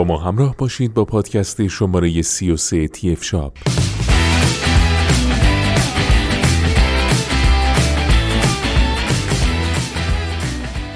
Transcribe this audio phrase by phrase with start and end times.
[0.00, 3.52] با ما همراه باشید با پادکست شماره 33 تی اف شاپ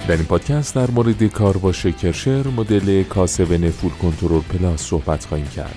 [0.09, 5.75] در این پادکست در مورد کارواش کرشر مدل کاسون فول کنترل پلاس صحبت خواهیم کرد.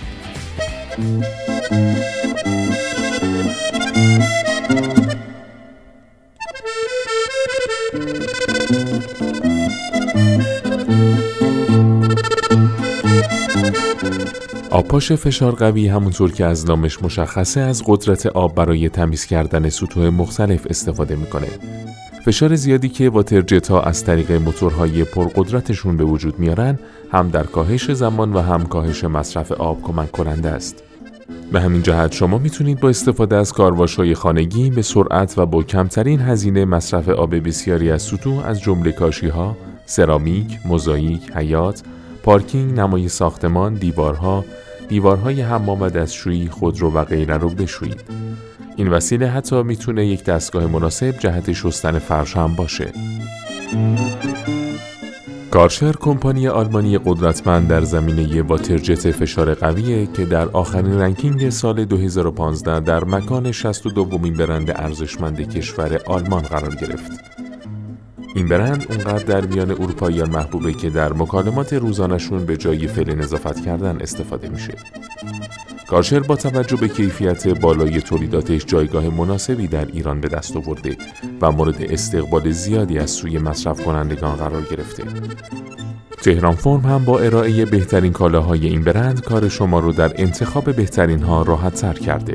[14.71, 20.09] آبپاش فشار قوی همونطور که از نامش مشخصه از قدرت آب برای تمیز کردن سطوح
[20.09, 21.47] مختلف استفاده می‌کنه.
[22.25, 26.79] فشار زیادی که واتر ها از طریق موتورهای پرقدرتشون به وجود میارن
[27.11, 30.83] هم در کاهش زمان و هم کاهش مصرف آب کمک کننده است.
[31.51, 35.63] به همین جهت شما می‌تونید با استفاده از کارواش های خانگی به سرعت و با
[35.63, 41.83] کمترین هزینه مصرف آب بسیاری از سطوح از جمله کاشی ها، سرامیک، موزاییک، حیات،
[42.27, 44.45] پارکینگ، نمای ساختمان، دیوارها،
[44.87, 48.01] دیوارهای حمام و دستشویی، خودرو و غیره رو بشویید.
[48.75, 52.93] این وسیله حتی می‌تونه یک دستگاه مناسب جهت شستن فرش هم باشه.
[55.51, 62.79] کارشر کمپانی آلمانی قدرتمند در زمینه واترجت فشار قویه که در آخرین رنکینگ سال 2015
[62.79, 67.26] در مکان 62 دومین برند ارزشمند کشور آلمان قرار گرفت.
[68.37, 73.65] این برند اونقدر در میان اروپاییان محبوبه که در مکالمات روزانشون به جای فعل نظافت
[73.65, 74.73] کردن استفاده میشه.
[75.87, 80.97] کارشر با توجه به کیفیت بالای تولیداتش جایگاه مناسبی در ایران به دست آورده
[81.41, 85.03] و مورد استقبال زیادی از سوی مصرف کنندگان قرار گرفته.
[86.21, 91.23] تهران فرم هم با ارائه بهترین کالاهای این برند کار شما رو در انتخاب بهترین
[91.23, 92.33] ها راحت تر کرده.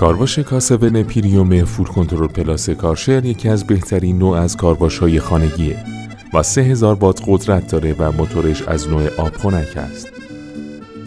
[0.00, 5.76] کارواش کاسون پیریوم فول کنترل پلاس کارشر یکی از بهترین نوع از کارواش های خانگیه
[6.34, 10.08] و 3000 وات قدرت داره و موتورش از نوع آب خنک است.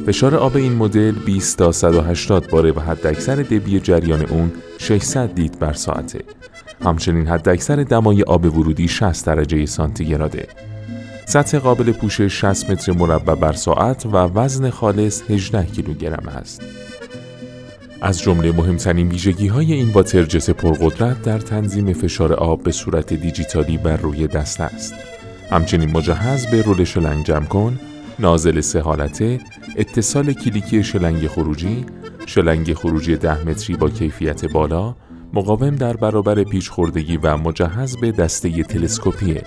[0.05, 5.57] فشار آب این مدل 20 تا 180 باره و حداکثر دبی جریان اون 600 لیتر
[5.57, 6.19] بر ساعته.
[6.83, 10.47] همچنین حداکثر دمای آب ورودی 60 درجه سانتیگراده.
[11.25, 16.61] سطح قابل پوشش 60 متر مربع بر ساعت و وزن خالص 18 کیلوگرم است.
[18.03, 23.77] از جمله مهمترین ویژگی های این واترجت پرقدرت در تنظیم فشار آب به صورت دیجیتالی
[23.77, 24.93] بر روی دست است.
[25.51, 27.79] همچنین مجهز به رول شلنگ جمع کن،
[28.19, 29.39] نازل سه حالته،
[29.77, 31.85] اتصال کلیکی شلنگ خروجی،
[32.25, 34.95] شلنگ خروجی ده متری با کیفیت بالا،
[35.33, 39.43] مقاوم در برابر پیچ خوردگی و مجهز به دسته تلسکوپیه.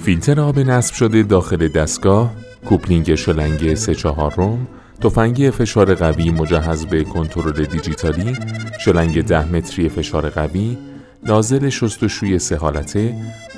[0.00, 2.34] فیلتر آب نصب شده داخل دستگاه،
[2.68, 4.66] کوپلینگ شلنگ سه چهارم،
[5.00, 8.36] تفنگی فشار قوی مجهز به کنترل دیجیتالی،
[8.80, 10.78] شلنگ ده متری فشار قوی،
[11.22, 13.14] نازل شستشوی سه حالته،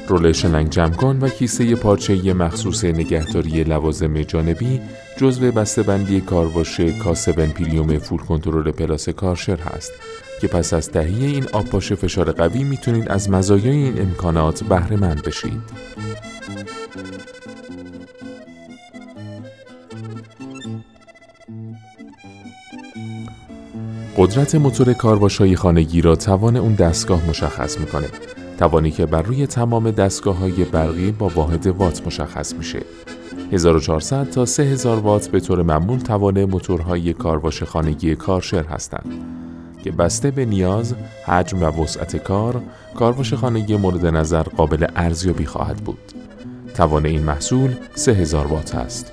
[0.09, 4.81] رول شلنگ جمع و کیسه پارچه‌ای مخصوص نگهداری لوازم جانبی
[5.17, 9.93] جزو بسته‌بندی کارواش K7 Premium Full Control Plus کارشر هست
[10.41, 15.23] که پس از تهیه این آبپاش فشار قوی می‌تونید از مزایای این امکانات بهره مند
[15.23, 15.63] بشید.
[24.17, 28.09] قدرت موتور کارواشای خانگی را توان اون دستگاه مشخص می‌کنه.
[28.59, 32.83] توانی که بر روی تمام دستگاه های برقی با واحد وات مشخص میشه.
[33.53, 39.13] 1400 تا 3000 وات به طور معمول توان موتورهای کارواش خانگی کارشر هستند
[39.85, 40.95] که بسته به نیاز،
[41.27, 42.63] حجم و وسعت کار،
[42.95, 46.13] کارواش خانگی مورد نظر قابل ارزیابی خواهد بود.
[46.75, 49.13] توان این محصول 3000 وات است.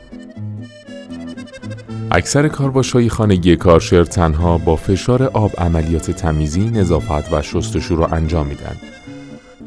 [2.12, 8.08] اکثر کارواش های خانگی کارشر تنها با فشار آب عملیات تمیزی، نظافت و شستشو را
[8.08, 8.76] انجام میدن.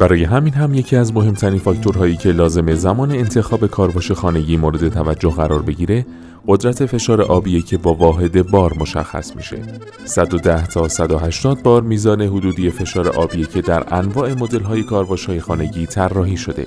[0.03, 5.31] برای همین هم یکی از مهمترین فاکتورهایی که لازم زمان انتخاب کارواش خانگی مورد توجه
[5.31, 6.07] قرار بگیره
[6.47, 9.57] قدرت فشار آبیه که با واحد بار مشخص میشه
[10.05, 15.41] 110 تا 180 بار میزان حدودی فشار آبیه که در انواع مدل های کارواش های
[15.41, 16.67] خانگی طراحی شده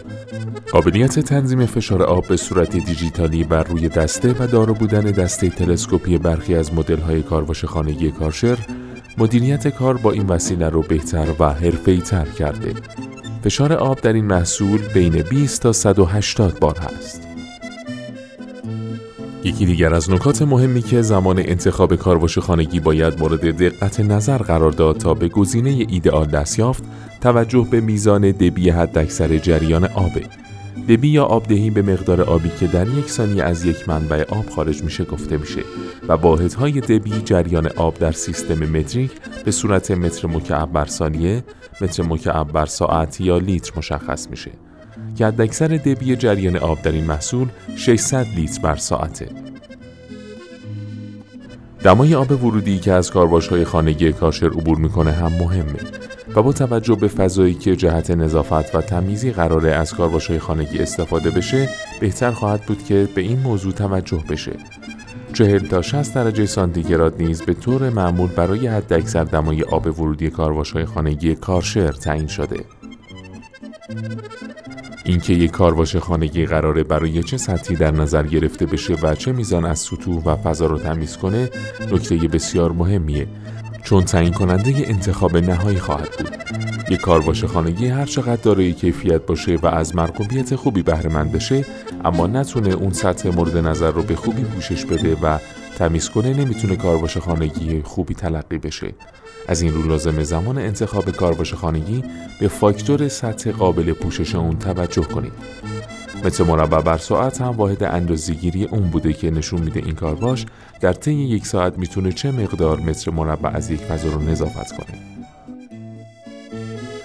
[0.72, 6.18] قابلیت تنظیم فشار آب به صورت دیجیتالی بر روی دسته و دارا بودن دسته تلسکوپی
[6.18, 8.58] برخی از مدل های کارواش خانگی کارشر
[9.18, 12.74] مدیریت کار با این وسیله رو بهتر و حرفه‌ای تر کرده.
[13.45, 17.27] فشار آب در این محصول بین 20 تا 180 بار هست.
[19.44, 24.71] یکی دیگر از نکات مهمی که زمان انتخاب کارواش خانگی باید مورد دقت نظر قرار
[24.71, 26.83] داد تا به گزینه ایدئال دست یافت
[27.21, 30.24] توجه به میزان دبی حداکثر جریان آبه
[30.89, 34.83] دبی یا آبدهی به مقدار آبی که در یک ثانیه از یک منبع آب خارج
[34.83, 35.62] میشه گفته میشه
[36.07, 39.12] و واحدهای دبی جریان آب در سیستم متریک
[39.45, 41.44] به صورت متر مکعب بر ثانیه،
[41.81, 44.51] متر مکعب بر ساعت یا لیتر مشخص میشه
[45.16, 49.30] که حداکثر دبی جریان آب در این محصول 600 لیتر بر ساعته.
[51.83, 55.80] دمای آب ورودی که از کارواش های خانگی کارشر عبور می‌کنه هم مهمه
[56.36, 60.80] و با توجه به فضایی که جهت نظافت و تمیزی قراره از کارواش های خانگی
[60.80, 64.52] استفاده بشه بهتر خواهد بود که به این موضوع توجه بشه
[65.34, 70.72] 40 تا 60 درجه سانتیگراد نیز به طور معمول برای حداکثر دمای آب ورودی کارواش
[70.72, 72.66] های خانگی کارشر تعیین شده.
[75.06, 79.66] اینکه یک کارواش خانگی قراره برای چه سطحی در نظر گرفته بشه و چه میزان
[79.66, 81.50] از سطوح و فضا رو تمیز کنه
[81.92, 83.28] نکته بسیار مهمیه
[83.86, 86.30] چون تعیین کننده انتخاب نهایی خواهد بود
[86.90, 91.66] یک کارواش خانگی هر چقدر دارای کیفیت باشه و از مرغوبیت خوبی بهره مند بشه
[92.06, 95.38] اما نتونه اون سطح مورد نظر رو به خوبی پوشش بده و
[95.78, 98.94] تمیز کنه نمی‌تونه کارواش خانگی خوبی تلقی بشه
[99.48, 102.04] از این رو لازم زمان انتخاب کارواش خانگی
[102.40, 105.34] به فاکتور سطح قابل پوشش اون توجه کنید.
[106.24, 110.46] متر مربع بر ساعت هم واحد اندازه‌گیری اون بوده که نشون میده این کارواش
[110.82, 115.00] در طی یک ساعت می‌تونه چه مقدار متر مربع از یک فضا رو نظافت کنه.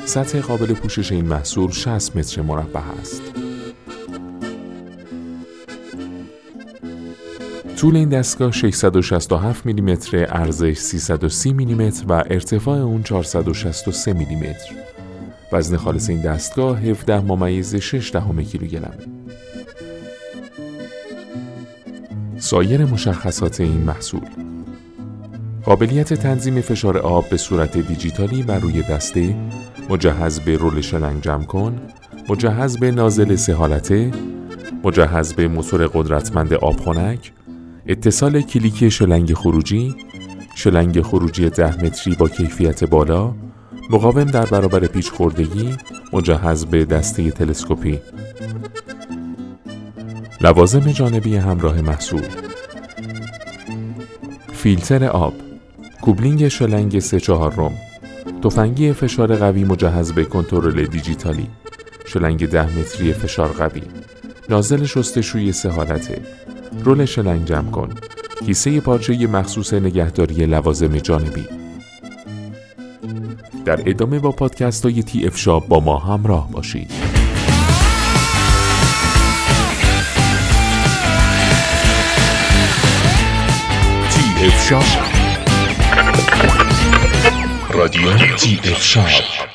[0.05, 3.23] سطح قابل پوشش این محصول 60 متر مربع است.
[7.77, 14.90] طول این دستگاه 667 میلیمتر، ارزش 330 میلیمتر و ارتفاع اون 463 میلیمتر.
[15.53, 18.95] وزن خالص این دستگاه 17 ممیز 6 دهم کیلوگرم.
[22.39, 24.21] سایر مشخصات این محصول
[25.65, 29.37] قابلیت تنظیم فشار آب به صورت دیجیتالی بر روی دسته
[29.91, 31.81] مجهز به رول شلنگ جمع کن
[32.29, 34.11] مجهز به نازل سه حالته
[34.85, 37.33] مجهز به موتور قدرتمند آبخنک
[37.87, 39.95] اتصال کلیکی شلنگ خروجی
[40.55, 43.35] شلنگ خروجی ده متری با کیفیت بالا
[43.93, 45.77] مقاوم در برابر پیچ خوردگی
[46.13, 48.01] مجهز به دسته تلسکوپی.
[50.41, 52.23] لوازم جانبی همراه محصول.
[54.53, 55.35] فیلتر آب.
[56.03, 57.73] کوبلینگ شلنگ سه چهار روم.
[58.43, 61.47] تفنگی فشار قوی مجهز به کنترل دیجیتالی.
[62.07, 63.83] شلنگ ده متری فشار قوی.
[64.49, 66.23] نازل شستشوی سه حالته.
[66.85, 67.89] رول شلنگ جمع کن.
[68.47, 71.60] کیسه پارچه مخصوص نگهداری لوازم جانبی.
[73.65, 76.91] در ادامه با پادکست های تی اف شاب با ما همراه باشید.
[84.11, 84.85] تی اف شاب.
[87.71, 89.50] رادیو تی اف شاب.